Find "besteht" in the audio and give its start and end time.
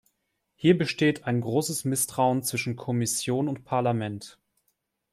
0.79-1.25